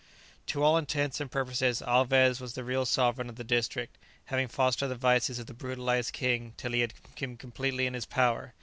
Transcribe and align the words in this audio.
To 0.47 0.63
all 0.63 0.79
intents 0.79 1.21
and 1.21 1.29
purposes 1.29 1.79
Alvez 1.83 2.41
was 2.41 2.53
the 2.55 2.63
real 2.63 2.87
sovereign 2.87 3.29
of 3.29 3.35
the 3.35 3.43
district, 3.43 3.99
having 4.25 4.47
fostered 4.47 4.89
the 4.89 4.95
vices 4.95 5.37
of 5.37 5.45
the 5.45 5.53
brutalized 5.53 6.11
king 6.11 6.55
till 6.57 6.71
he 6.71 6.79
had 6.81 6.95
him 7.17 7.37
completely 7.37 7.85
in 7.85 7.93
his 7.93 8.07
power. 8.07 8.55